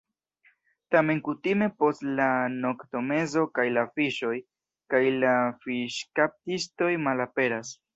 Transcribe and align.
Tamen 0.95 1.19
kutime 1.27 1.67
post 1.83 2.07
la 2.21 2.25
noktomezo 2.65 3.45
kaj 3.59 3.69
la 3.77 3.87
fiŝoj, 3.95 4.35
kaj 4.95 5.07
la 5.21 5.39
fiŝkaptistoj 5.63 6.95
malaperas. 7.09 7.81